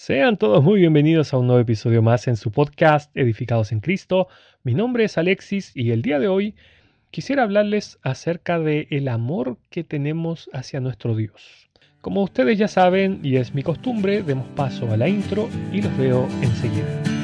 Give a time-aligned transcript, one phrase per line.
[0.00, 4.28] Sean todos muy bienvenidos a un nuevo episodio más en su podcast Edificados en Cristo.
[4.62, 6.54] Mi nombre es Alexis y el día de hoy
[7.10, 11.68] quisiera hablarles acerca de el amor que tenemos hacia nuestro Dios.
[12.00, 15.98] Como ustedes ya saben y es mi costumbre, demos paso a la intro y los
[15.98, 17.17] veo enseguida.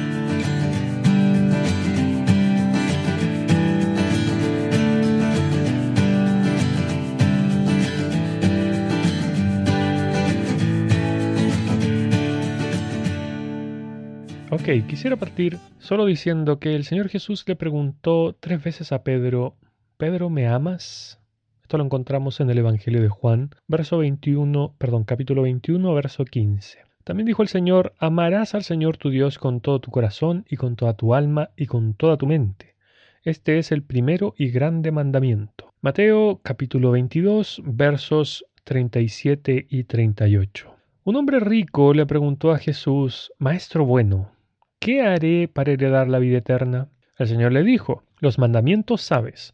[14.65, 19.57] Ok, quisiera partir solo diciendo que el Señor Jesús le preguntó tres veces a Pedro,
[19.97, 21.21] Pedro, ¿me amas?
[21.61, 26.79] Esto lo encontramos en el Evangelio de Juan, verso 21, perdón, capítulo 21, verso 15.
[27.03, 30.75] También dijo el Señor, amarás al Señor tu Dios con todo tu corazón y con
[30.75, 32.73] toda tu alma y con toda tu mente.
[33.21, 35.69] Este es el primero y grande mandamiento.
[35.81, 40.75] Mateo capítulo 22, versos 37 y 38.
[41.03, 44.31] Un hombre rico le preguntó a Jesús, Maestro bueno,
[44.79, 46.89] ¿qué haré para heredar la vida eterna?
[47.17, 49.53] El Señor le dijo, los mandamientos sabes.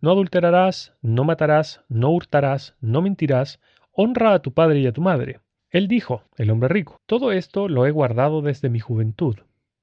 [0.00, 3.60] No adulterarás, no matarás, no hurtarás, no mentirás,
[3.92, 5.40] honra a tu padre y a tu madre.
[5.70, 9.36] Él dijo, el hombre rico, todo esto lo he guardado desde mi juventud.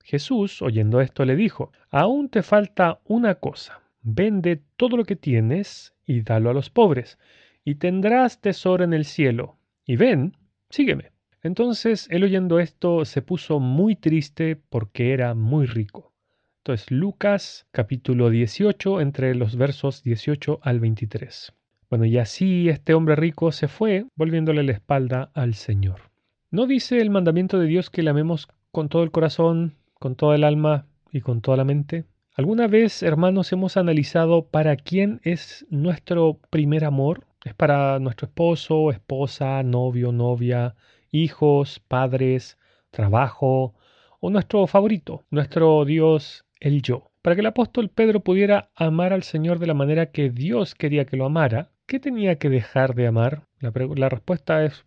[0.04, 5.94] Jesús, oyendo esto, le dijo, aún te falta una cosa, vende todo lo que tienes
[6.06, 7.20] y dalo a los pobres,
[7.64, 10.38] y tendrás tesoro en el cielo, y ven,
[10.70, 11.11] sígueme.
[11.44, 16.14] Entonces él oyendo esto se puso muy triste porque era muy rico.
[16.60, 21.54] Entonces Lucas capítulo 18 entre los versos 18 al 23.
[21.90, 26.12] Bueno, y así este hombre rico se fue volviéndole la espalda al Señor.
[26.52, 30.36] ¿No dice el mandamiento de Dios que le amemos con todo el corazón, con toda
[30.36, 32.06] el alma y con toda la mente?
[32.36, 37.26] ¿Alguna vez, hermanos, hemos analizado para quién es nuestro primer amor?
[37.44, 40.76] ¿Es para nuestro esposo, esposa, novio, novia,
[41.12, 42.58] hijos, padres,
[42.90, 43.76] trabajo
[44.20, 47.12] o nuestro favorito, nuestro Dios, el yo.
[47.22, 51.06] Para que el apóstol Pedro pudiera amar al Señor de la manera que Dios quería
[51.06, 53.44] que lo amara, ¿qué tenía que dejar de amar?
[53.60, 54.86] La, respuesta es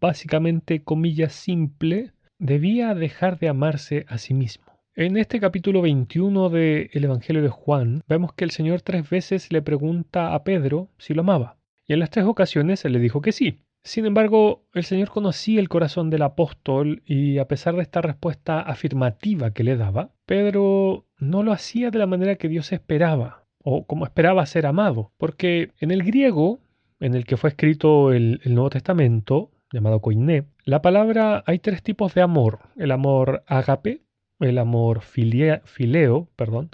[0.00, 4.66] básicamente, comillas, simple, debía dejar de amarse a sí mismo.
[4.94, 9.62] En este capítulo 21 del Evangelio de Juan, vemos que el Señor tres veces le
[9.62, 11.56] pregunta a Pedro si lo amaba.
[11.86, 13.63] Y en las tres ocasiones él le dijo que sí.
[13.84, 18.60] Sin embargo, el Señor conocía el corazón del apóstol y a pesar de esta respuesta
[18.60, 23.86] afirmativa que le daba, Pedro no lo hacía de la manera que Dios esperaba o
[23.86, 26.60] como esperaba ser amado, porque en el griego
[26.98, 32.14] en el que fue escrito el, Nuevo Testamento, llamado koiné, la palabra hay tres tipos
[32.14, 34.00] de amor, el amor agape,
[34.40, 36.70] el amor fileo, perdón,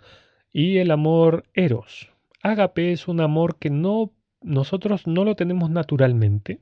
[0.52, 2.12] y el amor eros.
[2.40, 6.60] Agape es un amor que no nosotros no lo tenemos naturalmente,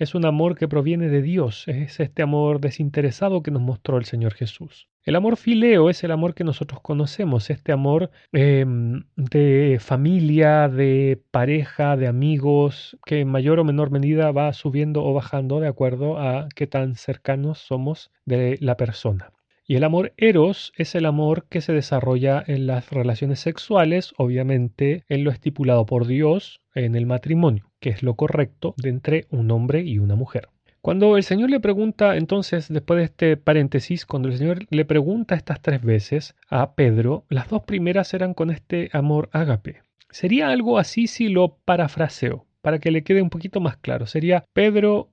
[0.00, 4.06] es un amor que proviene de Dios, es este amor desinteresado que nos mostró el
[4.06, 4.88] Señor Jesús.
[5.04, 11.22] El amor fileo es el amor que nosotros conocemos, este amor em, de familia, de
[11.30, 16.18] pareja, de amigos, que en mayor o menor medida va subiendo o bajando de acuerdo
[16.18, 19.32] a qué tan cercanos somos de la persona.
[19.70, 25.04] Y el amor eros es el amor que se desarrolla en las relaciones sexuales, obviamente
[25.08, 29.52] en lo estipulado por Dios en el matrimonio, que es lo correcto de entre un
[29.52, 30.48] hombre y una mujer.
[30.80, 35.36] Cuando el Señor le pregunta, entonces, después de este paréntesis, cuando el Señor le pregunta
[35.36, 39.82] estas tres veces a Pedro, las dos primeras eran con este amor ágape.
[40.10, 44.06] Sería algo así si lo parafraseo, para que le quede un poquito más claro.
[44.06, 45.10] Sería Pedro,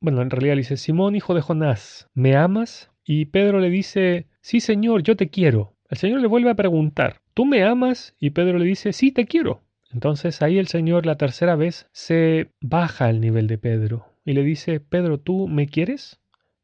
[0.00, 2.89] bueno, en realidad le dice, Simón, hijo de Jonás, ¿me amas?
[3.12, 5.74] Y Pedro le dice, sí Señor, yo te quiero.
[5.88, 8.14] El Señor le vuelve a preguntar, ¿tú me amas?
[8.20, 9.62] Y Pedro le dice, sí, te quiero.
[9.92, 14.44] Entonces ahí el Señor la tercera vez se baja al nivel de Pedro y le
[14.44, 16.20] dice, Pedro, ¿tú me quieres?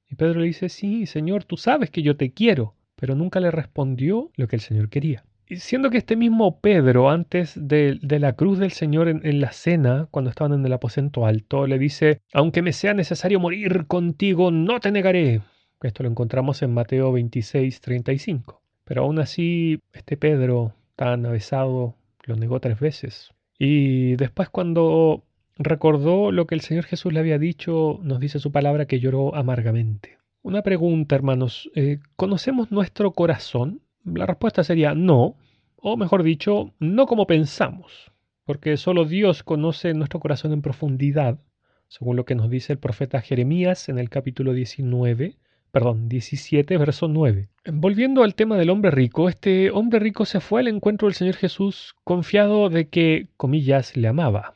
[0.09, 3.51] Y Pedro le dice, sí, Señor, tú sabes que yo te quiero, pero nunca le
[3.51, 5.25] respondió lo que el Señor quería.
[5.49, 9.51] Y siendo que este mismo Pedro, antes de, la cruz del Señor en, en, la
[9.51, 14.53] cena, cuando estaban en el aposento alto, le dice, aunque me sea necesario morir contigo,
[14.53, 15.41] no te negaré.
[15.83, 18.63] Esto lo encontramos en Mateo 26, 35.
[18.85, 23.31] Pero aún así, este Pedro, tan avesado, lo negó tres veces.
[23.59, 25.25] Y después cuando
[25.59, 29.35] recordó lo que el Señor Jesús le había dicho, nos dice su palabra que lloró
[29.35, 30.19] amargamente.
[30.43, 33.81] Una pregunta, hermanos, eh, ¿conocemos nuestro corazón?
[34.05, 35.37] La respuesta sería no,
[35.77, 38.13] o mejor dicho, no como pensamos,
[38.45, 41.41] porque solo Dios conoce nuestro corazón en profundidad,
[41.89, 45.37] según lo que nos dice el profeta Jeremías en el capítulo 19,
[45.77, 47.51] perdón, 17, verso 9.
[47.71, 51.35] Volviendo al tema del hombre rico, este hombre rico se fue al encuentro del Señor
[51.35, 54.56] Jesús confiado de que, comillas, le amaba.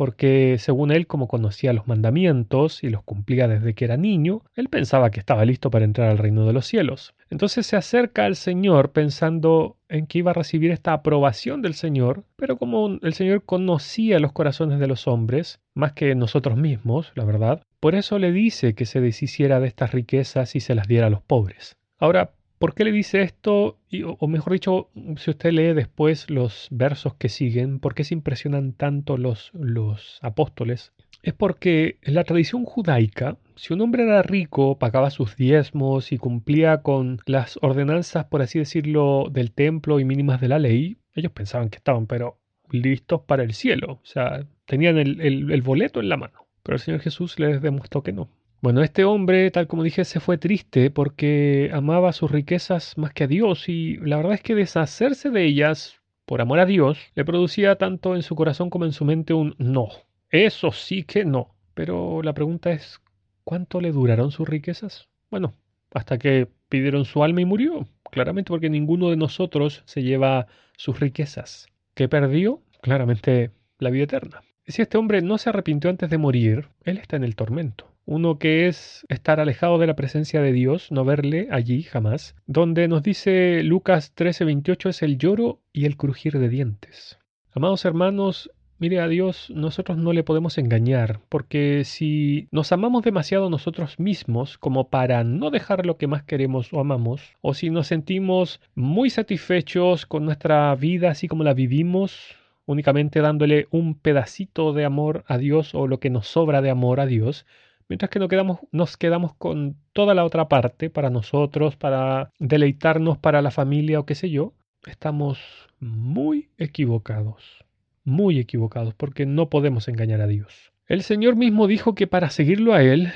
[0.00, 4.70] Porque según él, como conocía los mandamientos y los cumplía desde que era niño, él
[4.70, 7.12] pensaba que estaba listo para entrar al reino de los cielos.
[7.28, 12.24] Entonces se acerca al Señor pensando en que iba a recibir esta aprobación del Señor,
[12.36, 17.26] pero como el Señor conocía los corazones de los hombres, más que nosotros mismos, la
[17.26, 21.08] verdad, por eso le dice que se deshiciera de estas riquezas y se las diera
[21.08, 21.76] a los pobres.
[21.98, 23.78] Ahora, ¿por qué le dice esto?
[24.18, 28.74] o mejor dicho, si usted lee después los versos que siguen, ¿por qué se impresionan
[28.74, 30.92] tanto los, los apóstoles?
[31.22, 36.18] Es porque en la tradición judaica, si un hombre era rico, pagaba sus diezmos y
[36.18, 41.32] cumplía con las ordenanzas, por así decirlo, del templo y mínimas de la ley, ellos
[41.32, 42.38] pensaban que estaban, pero
[42.70, 44.00] listos para el cielo.
[44.02, 45.20] O sea, tenían el,
[45.50, 46.46] el boleto en la mano.
[46.62, 48.28] Pero el Señor Jesús les demostró que no.
[48.62, 53.24] Bueno, este hombre, tal como dije, se fue triste porque amaba sus riquezas más que
[53.24, 57.24] a Dios y la verdad es que deshacerse de ellas por amor a Dios le
[57.24, 59.88] producía tanto en su corazón como en su mente un no.
[60.28, 61.54] Eso sí que no.
[61.72, 63.00] Pero la pregunta es,
[63.44, 65.08] ¿cuánto le duraron sus riquezas?
[65.30, 65.54] Bueno,
[65.94, 67.88] hasta que pidieron su alma y murió.
[68.10, 71.66] Claramente porque ninguno de nosotros se lleva sus riquezas.
[71.94, 72.60] ¿Qué perdió?
[72.82, 74.42] Claramente la vida eterna.
[74.66, 77.89] Si este hombre no se arrepintió antes de morir, él está en el tormento.
[78.10, 82.88] Uno que es estar alejado de la presencia de Dios, no verle allí jamás, donde
[82.88, 87.20] nos dice Lucas 13:28 es el lloro y el crujir de dientes.
[87.52, 93.48] Amados hermanos, Mire, a Dios nosotros no le podemos engañar, porque si nos amamos demasiado
[93.48, 97.86] nosotros mismos como para no dejar lo que más queremos o amamos, o si nos
[97.86, 102.34] sentimos muy satisfechos con nuestra vida así como la vivimos,
[102.66, 106.98] únicamente dándole un pedacito de amor a Dios o lo que nos sobra de amor
[106.98, 107.46] a Dios,
[107.90, 113.18] mientras que nos quedamos, nos quedamos con toda la otra parte para nosotros, para deleitarnos
[113.18, 114.54] para la familia o qué sé yo,
[114.86, 115.38] estamos
[115.78, 117.60] muy equivocados
[118.04, 120.72] muy equivocados porque no podemos engañar a Dios.
[120.86, 123.12] El Señor mismo dijo que para seguirlo a Él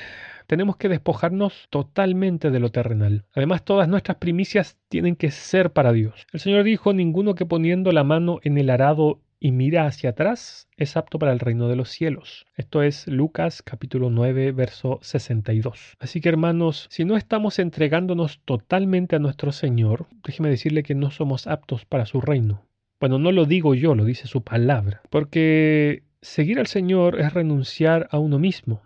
[0.47, 3.25] tenemos que despojarnos totalmente de lo terrenal.
[3.35, 6.27] Además, todas nuestras primicias tienen que ser para Dios.
[6.33, 10.71] El Señor dijo, ninguno que poniendo la mano en el arado y mira hacia atrás
[10.79, 12.47] es apto para el reino de los cielos.
[12.57, 15.99] Esto es Lucas capítulo 9, verso 62.
[15.99, 21.11] Así que hermanos, si no estamos entregándonos totalmente a nuestro Señor, déjeme decirle que no
[21.11, 22.65] somos aptos para su reino.
[22.99, 25.03] Bueno, no lo digo yo, lo dice su palabra.
[25.11, 28.81] Porque seguir al Señor es renunciar a uno mismo.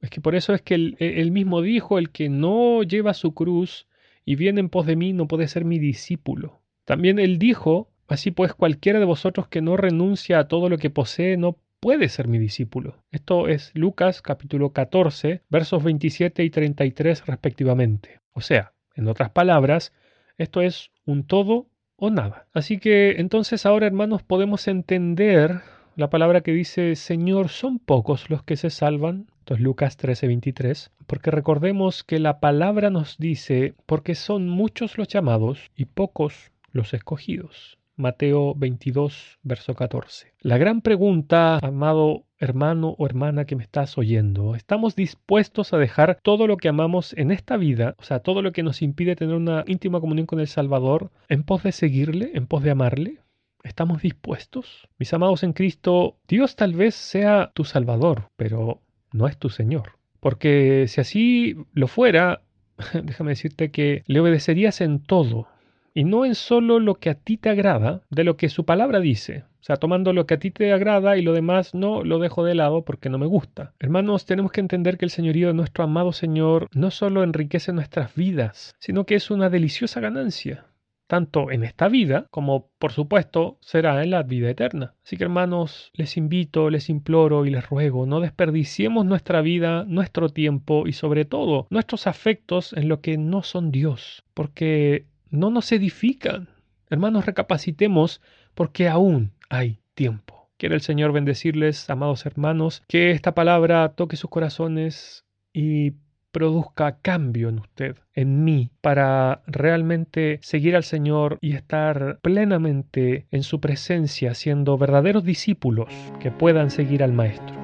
[0.00, 3.88] Es que por eso es que él, mismo dijo, el que no lleva su cruz
[4.24, 6.60] y viene en pos de mí no puede ser mi discípulo.
[6.84, 10.90] También él dijo, así pues cualquiera de vosotros que no renuncia a todo lo que
[10.90, 13.02] posee no puede ser mi discípulo.
[13.10, 18.20] Esto es Lucas capítulo 14, versos 27 y 33 respectivamente.
[18.32, 19.92] O sea, en otras palabras,
[20.38, 22.46] esto es un todo o nada.
[22.52, 25.60] Así que entonces ahora hermanos podemos entender
[25.96, 29.26] la palabra que dice Señor, son pocos los que se salvan.
[29.38, 35.70] Entonces Lucas 13:23, porque recordemos que la palabra nos dice, porque son muchos los llamados
[35.76, 37.78] y pocos los escogidos.
[37.96, 40.34] Mateo 22, verso 14.
[40.40, 46.18] La gran pregunta, amado hermano o hermana que me estás oyendo, ¿estamos dispuestos a dejar
[46.22, 49.34] todo lo que amamos en esta vida, o sea, todo lo que nos impide tener
[49.34, 53.18] una íntima comunión con el Salvador, en pos de seguirle, en pos de amarle?
[53.62, 54.88] ¿Estamos dispuestos?
[54.98, 58.82] Mis amados en Cristo, Dios tal vez sea tu Salvador, pero
[59.12, 59.92] no es tu Señor.
[60.20, 62.42] Porque si así lo fuera,
[63.02, 65.48] déjame decirte que le obedecerías en todo,
[65.96, 69.00] y no en solo lo que a ti te agrada, de lo que su palabra
[69.00, 69.44] dice.
[69.60, 72.44] O sea, tomando lo que a ti te agrada y lo demás no lo dejo
[72.44, 73.72] de lado porque no me gusta.
[73.80, 78.14] Hermanos, tenemos que entender que el señorío de nuestro amado Señor no solo enriquece nuestras
[78.14, 80.66] vidas, sino que es una deliciosa ganancia
[81.06, 84.94] tanto en esta vida como por supuesto será en la vida eterna.
[85.04, 90.28] Así que hermanos, les invito, les imploro y les ruego, no desperdiciemos nuestra vida, nuestro
[90.28, 95.70] tiempo y sobre todo nuestros afectos en lo que no son Dios, porque no nos
[95.72, 96.48] edifican.
[96.88, 98.20] Hermanos, recapacitemos
[98.54, 100.48] porque aún hay tiempo.
[100.56, 105.92] Quiere el Señor bendecirles, amados hermanos, que esta palabra toque sus corazones y
[106.32, 113.42] produzca cambio en usted, en mí, para realmente seguir al Señor y estar plenamente en
[113.42, 115.88] su presencia, siendo verdaderos discípulos
[116.20, 117.56] que puedan seguir al Maestro.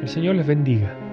[0.00, 1.09] El Señor les bendiga.